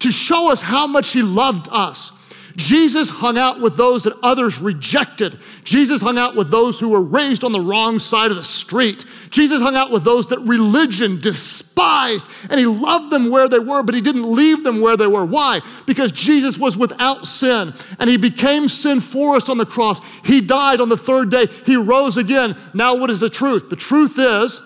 [0.00, 2.12] To show us how much He loved us.
[2.58, 5.38] Jesus hung out with those that others rejected.
[5.62, 9.04] Jesus hung out with those who were raised on the wrong side of the street.
[9.30, 13.84] Jesus hung out with those that religion despised, and he loved them where they were,
[13.84, 15.24] but he didn't leave them where they were.
[15.24, 15.60] Why?
[15.86, 20.00] Because Jesus was without sin, and he became sin for us on the cross.
[20.24, 22.56] He died on the third day, he rose again.
[22.74, 23.70] Now, what is the truth?
[23.70, 24.60] The truth is,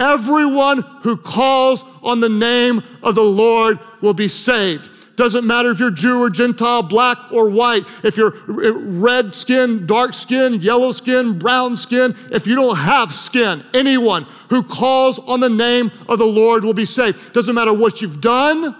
[0.00, 4.89] everyone who calls on the name of the Lord will be saved.
[5.20, 10.14] Doesn't matter if you're Jew or Gentile, black or white, if you're red skin, dark
[10.14, 15.50] skin, yellow skin, brown skin, if you don't have skin, anyone who calls on the
[15.50, 17.34] name of the Lord will be saved.
[17.34, 18.74] Doesn't matter what you've done,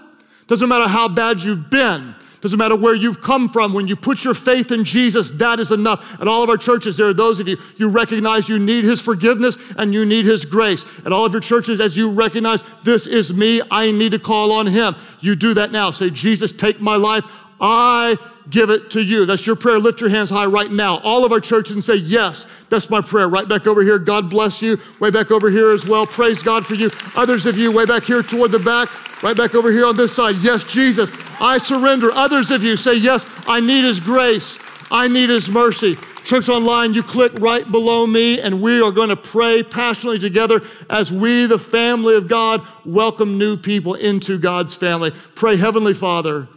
[0.47, 2.15] doesn't matter how bad you've been.
[2.41, 3.73] Doesn't matter where you've come from.
[3.73, 6.19] When you put your faith in Jesus, that is enough.
[6.19, 8.99] And all of our churches, there are those of you, you recognize you need His
[8.99, 10.83] forgiveness and you need His grace.
[11.05, 14.51] And all of your churches, as you recognize, this is me, I need to call
[14.51, 14.95] on Him.
[15.19, 15.91] You do that now.
[15.91, 17.23] Say, Jesus, take my life.
[17.59, 18.17] I
[18.49, 19.25] give it to you.
[19.27, 19.77] That's your prayer.
[19.77, 20.97] Lift your hands high right now.
[20.99, 23.29] All of our churches and say, Yes, that's my prayer.
[23.29, 23.99] Right back over here.
[23.99, 24.79] God bless you.
[24.99, 26.07] Way back over here as well.
[26.07, 26.89] Praise God for you.
[27.15, 28.89] Others of you, way back here toward the back.
[29.21, 30.37] Right back over here on this side.
[30.37, 31.11] Yes, Jesus,
[31.41, 32.11] I surrender.
[32.11, 34.59] Others of you say, Yes, I need His grace.
[34.91, 35.97] I need His mercy.
[36.23, 40.61] Church Online, you click right below me, and we are going to pray passionately together
[40.87, 45.11] as we, the family of God, welcome new people into God's family.
[45.33, 46.47] Pray, Heavenly Father,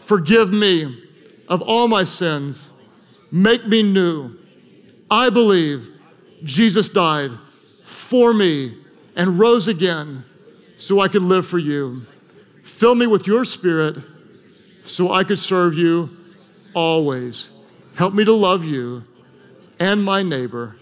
[0.00, 1.02] forgive me
[1.48, 2.70] of all my sins,
[3.30, 4.36] make me new.
[5.10, 5.90] I believe
[6.42, 7.30] Jesus died
[7.84, 8.74] for me
[9.16, 10.24] and rose again
[10.76, 12.00] so I could live for you.
[12.62, 13.98] Fill me with your spirit
[14.84, 16.10] so I could serve you
[16.74, 17.50] always.
[17.96, 19.04] Help me to love you
[19.78, 20.76] and my neighbor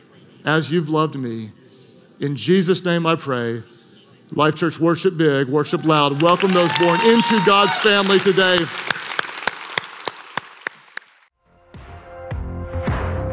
[0.45, 1.51] as you've loved me.
[2.21, 3.63] In Jesus' name I pray.
[4.31, 6.23] Life Church, worship big, worship loud.
[6.23, 8.59] Welcome those born into God's family today.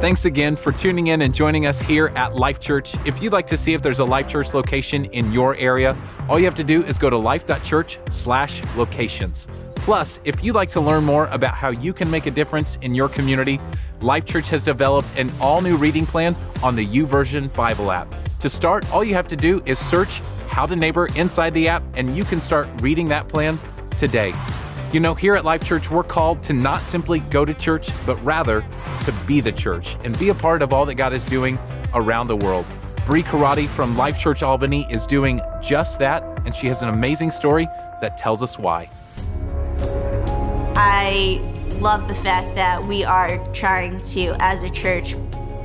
[0.01, 2.95] Thanks again for tuning in and joining us here at Life Church.
[3.05, 5.97] If you'd like to see if there's a Life Church location in your area,
[6.29, 9.47] all you have to do is go to life.church/locations.
[9.81, 12.93] Plus, if you'd like to learn more about how you can make a difference in
[12.93, 13.59] your community,
[14.01, 18.13] Life Church has developed an all-new reading plan on the YouVersion Bible app.
[18.39, 21.83] To start, all you have to do is search How to Neighbor inside the app
[21.95, 23.59] and you can start reading that plan
[23.97, 24.33] today.
[24.93, 28.15] You know, here at Life Church, we're called to not simply go to church, but
[28.23, 28.65] rather
[29.01, 31.59] to be the church and be a part of all that God is doing
[31.93, 32.65] around the world.
[33.05, 37.31] Bree Karate from Life Church Albany is doing just that, and she has an amazing
[37.31, 37.67] story
[38.01, 38.89] that tells us why.
[40.75, 41.41] I
[41.79, 45.15] love the fact that we are trying to, as a church,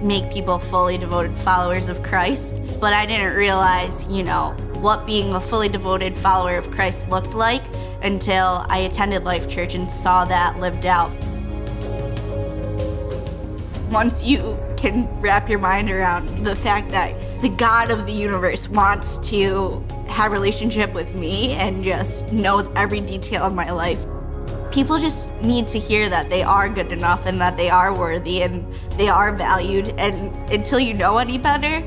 [0.00, 2.54] make people fully devoted followers of Christ.
[2.80, 7.34] But I didn't realize, you know, what being a fully devoted follower of Christ looked
[7.34, 7.62] like
[8.02, 11.10] until I attended Life Church and saw that lived out.
[13.90, 18.68] Once you can wrap your mind around the fact that the God of the universe
[18.68, 24.04] wants to have relationship with me and just knows every detail of my life.
[24.74, 28.42] People just need to hear that they are good enough and that they are worthy
[28.42, 28.66] and
[28.98, 29.90] they are valued.
[29.90, 31.80] And until you know any better,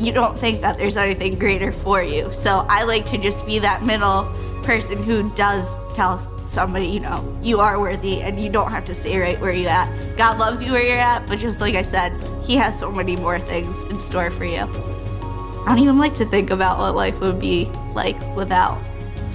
[0.00, 2.32] you don't think that there's anything greater for you.
[2.32, 4.24] So I like to just be that middle
[4.64, 6.18] person who does tell
[6.48, 9.70] somebody, you know, you are worthy and you don't have to stay right where you're
[9.70, 10.16] at.
[10.16, 12.12] God loves you where you're at, but just like I said,
[12.42, 14.62] He has so many more things in store for you.
[14.62, 18.78] I don't even like to think about what life would be like without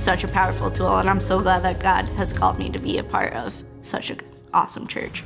[0.01, 2.97] such a powerful tool, and I'm so glad that God has called me to be
[2.97, 4.19] a part of such an
[4.51, 5.23] awesome church.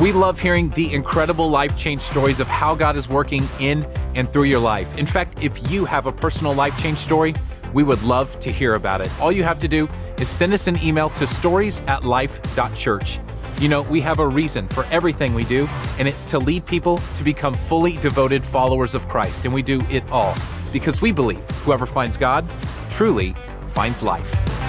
[0.00, 4.30] We love hearing the incredible life change stories of how God is working in and
[4.32, 4.98] through your life.
[4.98, 7.32] In fact, if you have a personal life change story,
[7.72, 9.10] we would love to hear about it.
[9.20, 13.20] All you have to do is send us an email to stories at life.church.
[13.60, 15.68] You know, we have a reason for everything we do,
[16.00, 19.44] and it's to lead people to become fully devoted followers of Christ.
[19.44, 20.34] And we do it all
[20.74, 22.44] because we believe whoever finds God
[22.90, 23.34] truly
[23.68, 24.63] finds life.